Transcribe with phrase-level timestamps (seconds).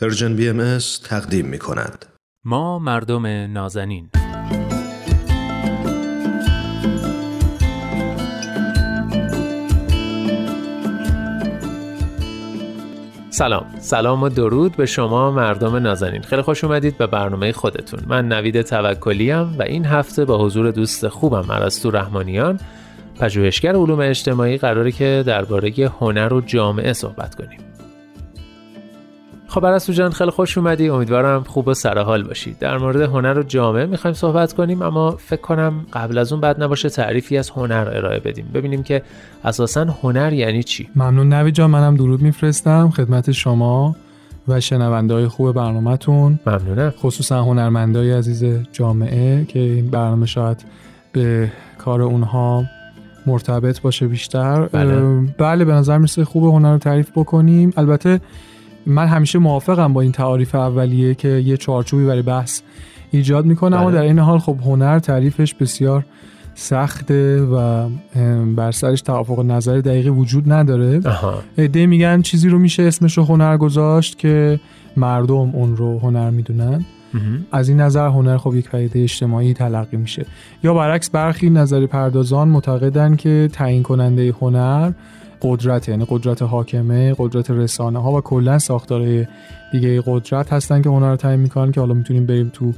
[0.00, 2.06] Persian BM تقدیم می کند.
[2.44, 4.10] ما مردم نازنین.
[13.30, 13.66] سلام.
[13.78, 16.22] سلام و درود به شما مردم نازنین.
[16.22, 18.00] خیلی خوش اومدید به برنامه خودتون.
[18.06, 22.60] من نوید توکلی و این هفته با حضور دوست خوبم پرستو رحمانیان
[23.20, 27.71] پژوهشگر علوم اجتماعی قراره که درباره هنر و جامعه صحبت کنیم.
[29.52, 30.88] خب عرستو جان خیلی خوش اومدی.
[30.88, 35.40] امیدوارم خوب و سرحال باشید در مورد هنر و جامعه می‌خوایم صحبت کنیم اما فکر
[35.40, 38.50] کنم قبل از اون بد نباشه تعریفی از هنر ارائه بدیم.
[38.54, 39.02] ببینیم که
[39.44, 40.88] اساسا هنر یعنی چی.
[40.96, 43.96] ممنون نوید جان منم درود میفرستم خدمت شما
[44.48, 46.38] و شنونده های خوب برنامهتون.
[46.46, 46.90] ممنونم.
[46.90, 50.64] خصوصا هنرمندای عزیز جامعه که این برنامه شاید
[51.12, 52.64] به کار اونها
[53.26, 54.66] مرتبط باشه بیشتر.
[54.66, 55.26] بله.
[55.38, 57.72] بله به نظر می‌رسه خوب هنر رو تعریف بکنیم.
[57.76, 58.20] البته
[58.86, 62.60] من همیشه موافقم با این تعاریف اولیه که یه چارچوبی برای بحث
[63.10, 63.94] ایجاد می‌کنه اما بله.
[63.94, 66.04] در این حال خب هنر تعریفش بسیار
[66.54, 67.88] سخته و
[68.56, 71.00] بر سرش توافق نظر دقیقی وجود نداره
[71.58, 74.60] عده میگن چیزی رو میشه اسمش رو هنر گذاشت که
[74.96, 76.84] مردم اون رو هنر می‌دونن.
[77.52, 80.26] از این نظر هنر خب یک پدیده اجتماعی تلقی میشه
[80.64, 84.92] یا برعکس برخی نظری پردازان معتقدن که تعیین کننده هنر
[85.42, 89.26] قدرت یعنی قدرت حاکمه قدرت رسانه ها و کلا ساختارهای
[89.72, 92.72] دیگه قدرت هستن که هنر رو تعیین می‌کنن که حالا می‌تونیم بریم تو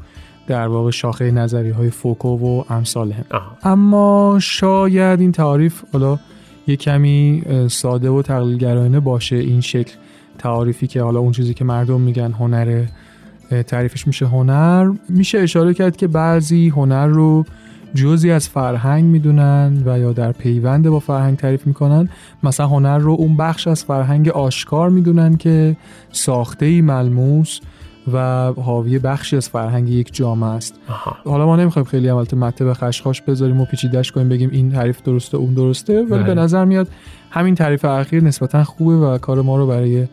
[0.47, 3.25] در واقع شاخه نظری های فوکو و امثال هم.
[3.31, 3.57] آها.
[3.63, 6.19] اما شاید این تعریف حالا
[6.67, 9.93] یه کمی ساده و تقلیلگرایانه باشه این شکل
[10.39, 12.89] تعریفی که حالا اون چیزی که مردم میگن هنره
[13.51, 14.93] اه، تعریفش میشه هنر.
[15.09, 17.45] میشه اشاره کرد که بعضی هنر رو
[17.95, 22.09] جزی از فرهنگ می‌دونن و یا در پیوند با فرهنگ تعریف می‌کنن.
[22.43, 25.77] مثلا هنر رو اون بخش از فرهنگ آشکار می‌دونن که
[26.13, 27.61] ساخته ای ملموس
[28.13, 30.75] و حاوی بخشی از فرهنگ یک جامعه است.
[30.89, 31.17] آها.
[31.25, 35.03] حالا ما نمی‌خوایم خیلی البته مته به خشخاش بذاریم و پیچیدش کنیم بگیم این تعریف
[35.03, 36.23] درسته اون درسته ولی بله.
[36.23, 36.89] به نظر میاد
[37.31, 40.07] همین تعریف اخیر نسبتا خوبه و کار ما رو برای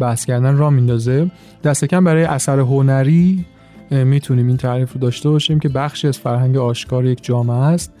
[0.00, 1.30] بحث کردن را میندازه.
[1.64, 3.44] دست کم برای اثر هنری
[3.90, 7.92] می‌تونیم این تعریف رو داشته باشیم که بخشی از فرهنگ آشکار یک جامعه است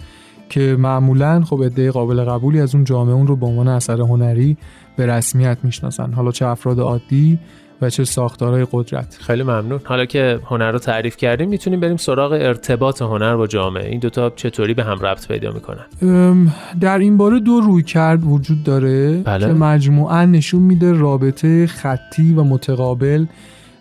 [0.48, 4.56] که معمولا خب عده قابل قبولی از اون جامعه اون رو به عنوان اثر هنری
[4.96, 6.12] به رسمیت می‌شناسن.
[6.12, 7.38] حالا چه افراد عادی
[7.82, 9.18] و چه ساختارهای قدرت.
[9.20, 9.80] خیلی ممنون.
[9.84, 13.88] حالا که هنر رو تعریف کردیم می‌تونیم بریم سراغ ارتباط هنر با جامعه.
[13.88, 18.62] این دوتا چطوری به هم ربط پیدا می‌کنن؟ در این باره دو روی کرد وجود
[18.62, 19.46] داره بله.
[19.46, 23.26] که مجموعا نشون میده رابطه خطی و متقابل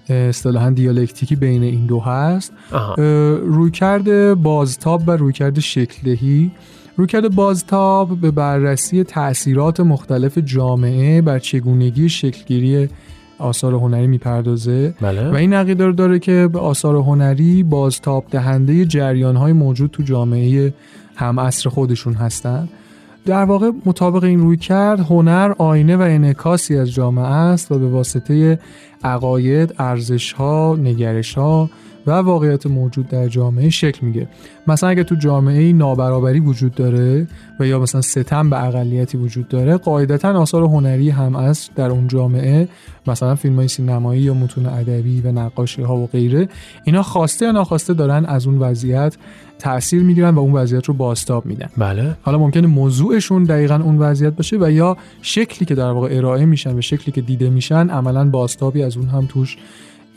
[0.10, 2.52] اصطلاحا دیالکتیکی بین این دو هست.
[3.46, 6.52] رویکرد بازتاب و رویکرد شکلدهی.
[6.98, 12.90] رویکرد بازتاب به بررسی تأثیرات مختلف جامعه بر چگونگی شکلگیری
[13.40, 14.94] آثار هنری می‌پردازه.
[15.02, 15.32] بله.
[15.32, 20.04] و این عقیده رو داره که به آثار هنری بازتاب دهنده جریان های موجود تو
[20.04, 20.74] جامعه
[21.16, 22.70] هم عصر خودشون هستن.
[23.26, 27.88] در واقع مطابق این روی کرد هنر آینه و انعکاسی از جامعه است و به
[27.88, 28.60] واسطه
[29.04, 31.70] عقاید، ارزش ها، نگرش ها
[32.08, 34.28] و واقعیت موجود در جامعه شکل میگه
[34.68, 37.28] مثلا اگه تو جامعه نابرابری وجود داره
[37.60, 42.08] و یا مثلا ستم به اقلیتی وجود داره قاعدتا آثار هنری هم از در اون
[42.08, 42.68] جامعه.
[43.08, 46.48] مثلا فیلم های سینمایی یا متون ادبی و نقاشی ها و غیره.
[46.84, 49.18] اینا خواسته یا ناخواسته دارن از اون وضعیت
[49.60, 51.70] تاثیر می‌گیرن و اون وضعیت رو باستاب میدن.
[51.78, 52.16] بله.
[52.22, 56.78] حالا ممکنه موضوعشون دقیقا اون وضعیت باشه و یا شکلی که در واقع ارائه میشن
[56.78, 59.58] و شکلی که دیده میشن عملا باستابی از اون هم توش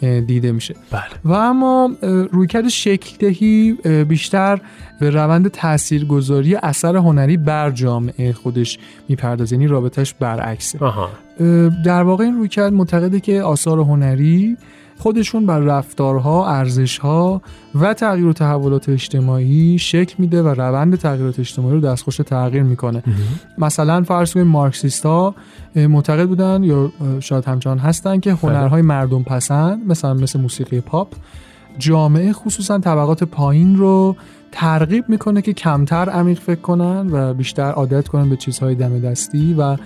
[0.00, 0.74] دیده میشه.
[0.90, 1.02] بله.
[1.24, 1.90] و اما
[2.32, 3.72] رویکرد شکلدهی
[4.08, 4.60] بیشتر
[5.00, 8.78] به روند تاثیرگذاری اثر هنری بر جامعه خودش
[9.08, 10.78] می‌پردازه یعنی رابطش برعکسه.
[10.78, 11.08] آها.
[11.84, 14.56] در واقع این رویکرد معتقده که آثار هنری
[14.98, 17.42] خودشون بر رفتارها، ارزشها
[17.74, 23.02] و تغییر و تحولات اجتماعی شکل میده و روند تغییرات اجتماعی رو دستخوش تغییر می‌کنه.
[23.58, 25.34] مثلا فرض کنیم مارکسیست ها
[25.76, 31.08] معتقد بودن یا شاید همچنان هستن که هنرهای مردم پسند مثلا مثل موسیقی پاپ
[31.78, 34.16] جامعه خصوصا طبقات پایین رو
[34.52, 39.54] ترغیب می‌کنه که کمتر عمیق فکر کنن و بیشتر عادت کنن به چیزهای دم دستی
[39.58, 39.76] و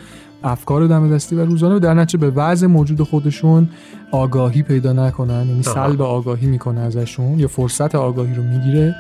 [0.45, 3.69] افکار دم دستی و روزانه در نتیجه به وضع موجود خودشون
[4.11, 5.63] آگاهی پیدا نکنن یعنی.
[5.63, 8.95] سلب آگاهی می‌کنه ازشون یا فرصت آگاهی رو می‌گیره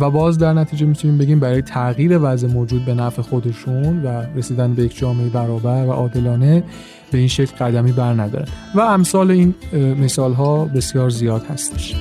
[0.00, 4.74] و باز در نتیجه می‌تونیم بگیم برای تغییر وضع موجود به نفع خودشون و رسیدن
[4.74, 6.62] به یک جامعه برابر و عادلانه
[7.12, 11.94] به این شکل قدمی بر ندارن و امثال این مثال ها بسیار زیاد هستش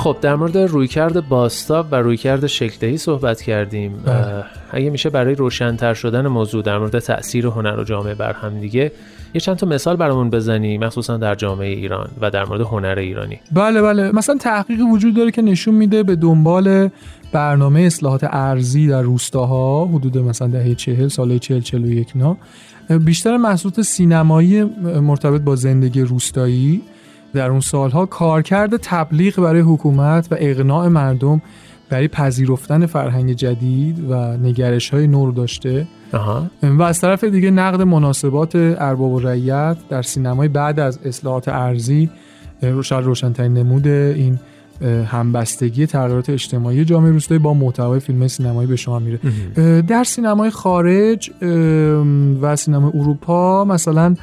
[0.00, 4.02] خب در مورد رویکرد باستاب و رویکرد شکلدهی صحبت کردیم.
[4.04, 4.44] بله.
[4.70, 8.92] اگه میشه برای روشنتر شدن موضوع در مورد تاثیر هنر و جامعه بر هم دیگه
[9.34, 13.40] یه چند تا مثال برامون بزنی مخصوصا در جامعه ایران و در مورد هنر ایرانی.
[13.52, 14.12] بله بله.
[14.12, 16.88] مثلا تحقیقی وجود داره که نشون میده به دنبال
[17.32, 22.36] برنامه اصلاحات ارزی در روستاها حدود مثلا دهه چهل سال چهل چهل و یک نا
[22.98, 24.62] بیشتر محصولات سینمایی
[25.02, 26.82] مرتبط با زندگی روستایی.
[27.34, 31.42] در اون سالها کارکرد تبلیغ برای حکومت و اقناع مردم
[31.88, 35.86] برای پذیرفتن فرهنگ جدید و نگرش های نور داشته.
[36.12, 36.46] آها.
[36.62, 42.10] و از طرف دیگه نقد مناسبات ارباب و رعیت در سینمای بعد از اصلاحات ارزی
[42.82, 44.38] شاید روشنترین نمود این
[45.06, 49.18] همبستگی تغییرات اجتماعی جامعه روستایی با محتوای فیلم سینمایی به شما میره.
[49.82, 51.30] در سینمای خارج
[52.42, 54.14] و سینمای اروپا مثلا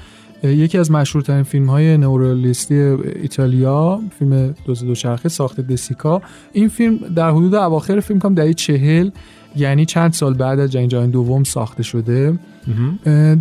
[0.44, 6.22] یکی از مشهورترین فیلم های نورالیستی ایتالیا فیلم دوز دوچرخه ساخت دسیکا.
[6.54, 9.10] این فیلم در حدود اواخر فیلم کام دهه چهل
[9.56, 12.40] یعنی چند سال بعد از جنگ جهانی دوم ساخته شده.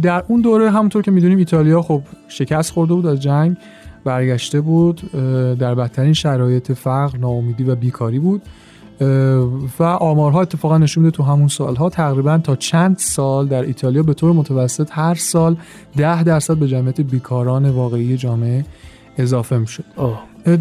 [0.02, 3.56] در اون دوره همونطور که می‌دونیم ایتالیا خب شکست خورده بود از جنگ
[4.04, 5.00] برگشته بود
[5.58, 8.42] در بدترین شرایط فقر ناامیدی و بیکاری بود.
[9.78, 11.88] و آمارها اتفاقا نشون میده تو همون سالها.
[11.88, 15.56] تقریبا تا چند سال در ایتالیا به طور متوسط هر سال
[15.96, 18.64] ده درصد به جمعیت بیکاران واقعی جامعه
[19.18, 19.84] اضافه می‌شد.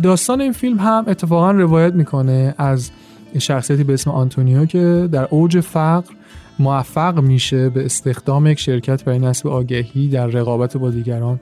[0.03, 2.91] داستان این فیلم هم اتفاقا روایت می‌کنه از
[3.39, 6.13] شخصیتی به اسم آنتونیو که در اوج فقر
[6.59, 11.39] موفق میشه به استخدام یک شرکت برای نصب آگهی در رقابت با دیگران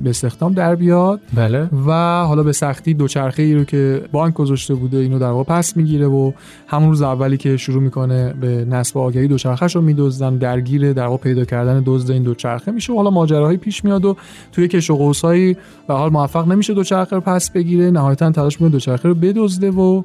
[0.00, 1.20] به استخدام در بیاد.
[1.34, 1.68] بله.
[1.86, 1.92] و
[2.24, 6.06] حالا به سختی دوچرخه ای رو که بانک گذاشته بوده اینو در واقع پس می‌گیره
[6.06, 6.32] و
[6.66, 11.22] همون روز اولی که شروع می‌کنه به نصب آگهی دوچرخهش رو میدزدن درگیر در واقع
[11.22, 12.92] پیدا کردن دزد این دوچرخه میشه.
[12.92, 14.16] و حالا ماجراهایی پیش میاد و
[14.52, 15.56] توی کش و قوسایی
[15.88, 17.90] به حال موفق نمیشه دوچرخه رو پس بگیره.
[17.90, 20.02] نهایتا تلاش می‌کنه دوچرخه رو بدزده و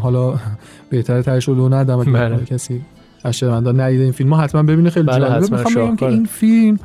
[0.00, 0.34] حالا
[0.90, 2.44] بهتره تهش رو ندم بله.
[2.44, 2.80] کسی
[3.24, 4.90] از ندیده این فیلم ها حتما ببینه.
[4.90, 5.56] خیلی بله جالبه.
[5.56, 6.06] می‌خوام بگم که.
[6.06, 6.78] این فیلم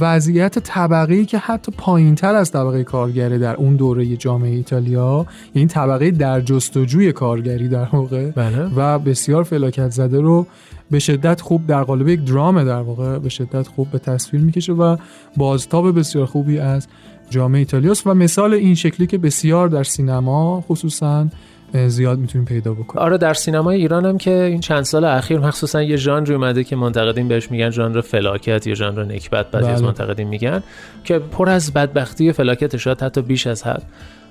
[0.00, 5.68] وضعیت طبقه که حتی پایین تر از طبقه کارگره در اون دوره جامعه ایتالیا یعنی
[5.68, 8.70] طبقه در جستجوی کارگری در واقع بله.
[8.76, 10.46] و بسیار فلاکت زده رو
[10.90, 14.72] به شدت خوب در قالب یک درام در واقع به شدت خوب به تصویر می‌کشه
[14.72, 14.96] و
[15.36, 16.86] بازتاب بسیار خوبی از
[17.30, 21.26] جامعه ایتالیاست و مثال این شکلی که بسیار در سینما خصوصا
[21.74, 23.04] زیاد می‌تونیم پیدا بکنیم.
[23.04, 26.76] آره در سینمای ایران هم که این چند سال اخیر مخصوصا یه ژانری اومده که
[26.76, 29.86] منتقدین بهش میگن ژانر فلاکت یا ژانر نکبت بعضی از بله.
[29.86, 30.62] منتقدین میگن
[31.04, 33.82] که پر از بدبختی و فلاکت شاید حتی بیش از حد.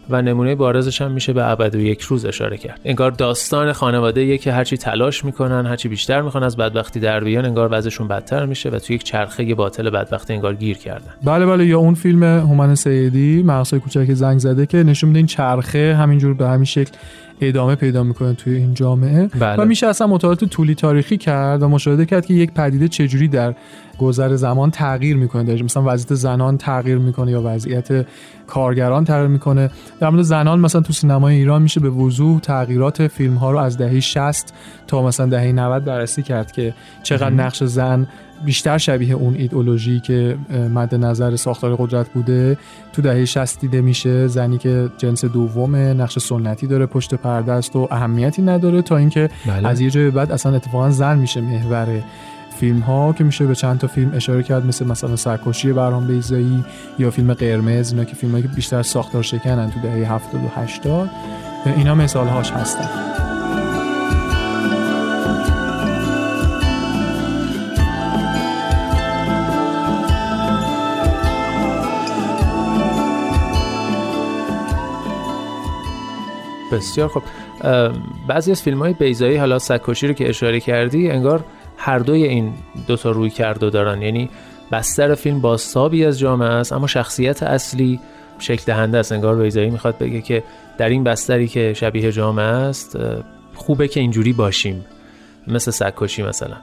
[0.09, 2.79] و نمونه بارزش هم میشه به ابد و یک روز اشاره کرد.
[2.85, 7.69] انگار داستان خانواده که هرچی تلاش می‌کنن هرچی بیشتر می‌خوان از بدبختی در بیان انگار
[7.71, 11.13] وضعشون بدتر میشه و توی یک چرخه باطل بدبختی انگار گیر کردن.
[11.23, 15.27] بله بله یا اون فیلم هومن سیدی مغزهای کوچک زنگ زده که نشون میده این
[15.27, 16.91] چرخه همینجور به همین شکل
[17.47, 19.27] ادامه پیدا می‌کنه توی این جامعه.
[19.39, 19.63] بله.
[19.63, 23.55] و میشه اصلا مطالعات طولی تاریخی کرد و مشاهده کرد که یک پدیده چجوری در
[23.97, 25.43] گذر زمان تغییر می‌کنه.
[25.43, 28.05] در مثلا وضعیت زنان تغییر می‌کنه یا وضعیت
[28.47, 29.69] کارگران تغییر می‌کنه.
[29.99, 33.77] در مورد زنان مثلا تو سینمای ایران میشه به وضوح تغییرات فیلم ها رو از
[33.77, 34.53] دهه 60
[34.87, 36.73] تا مثلا دهه 90 بررسی کرد که
[37.03, 38.07] چقدر نقش زن
[38.45, 40.37] بیشتر شبیه اون ایدئولوژی که
[40.73, 42.57] مد نظر ساختار قدرت بوده
[42.93, 47.75] تو دهه 60 دیده میشه زنی که جنس دومه نقش سنتی داره پشت پرده است
[47.75, 49.67] و اهمیتی نداره تا اینکه بله.
[49.67, 52.03] از یه جای بعد اصلا اتفاقا زن میشه محور
[52.59, 56.63] فیلم ها که میشه به چند تا فیلم اشاره کرد مثل مثلا سرکشی برام بیزایی
[56.99, 61.09] یا فیلم قرمز اینا که فیلم که بیشتر ساختار شکنن تو دهه 70 و 80
[61.77, 63.30] اینا مثال هاش هستن
[76.71, 77.23] بسیار خب
[78.27, 81.43] بعضی از فیلم های بیزایی حالا سکوشی رو که اشاره کردی انگار
[81.77, 82.53] هر دوی این
[82.87, 84.01] دوتا روی کرده دارن.
[84.01, 84.29] یعنی
[84.71, 87.99] بستر فیلم بازتابی از جامعه است اما شخصیت اصلی
[88.39, 89.11] شکل دهنده است.
[89.11, 90.43] انگار بیزایی می‌خواد بگه که
[90.77, 92.97] در این بستری که شبیه جامعه است
[93.55, 94.85] خوبه که اینجوری باشیم.
[95.47, 96.55] مثل سکوشی مثلا.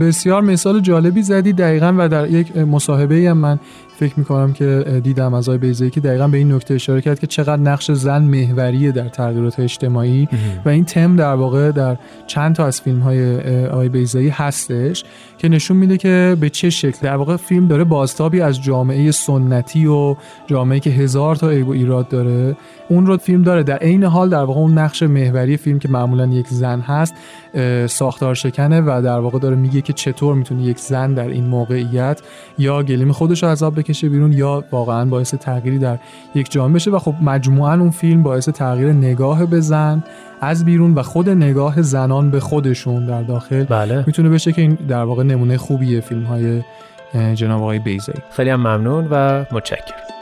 [0.00, 3.58] بسیار مثال جالبی زدی دقیقا و در یک مصاحبه هم من
[3.98, 7.26] فکر می‌کنم که دیدم از آقای بیزایی که دقیقا به این نکته اشاره کرد که
[7.26, 10.28] چقدر نقش زن محوریه در تغییرات اجتماعی
[10.64, 15.04] و این تم در واقع در چند تا از فیلم های آقای بیزایی هستش
[15.38, 19.86] که نشون میده که به چه شکل در واقع فیلم داره بازتابی از جامعه سنتی
[19.86, 22.56] و جامعه که هزار تا عیب و ایراد داره.
[22.88, 23.62] اون رو فیلم داره.
[23.62, 27.14] در عین حال در واقع اون نقش محوری فیلم که معمولا یک زن هست
[27.86, 32.20] ساختار شکنه و در واقع داره میگه که چطور می‌تونه یک زن در این موقعیت
[32.58, 35.98] یا گلیم خودش رو عذاب بکشه بیرون یا واقعا باعث تغییری در
[36.34, 36.90] یک جامعه بشه.
[36.90, 40.02] و خب مجموعا اون فیلم باعث تغییر نگاه به زن
[40.40, 44.04] از بیرون و خود نگاه زنان به خودشون در داخل بله.
[44.06, 46.62] می‌تونه بشه که این در واقع نمونه خوبیه فیلم های
[47.34, 50.17] جناب آقای بیزی خیلی هم ممنون و متشکرم.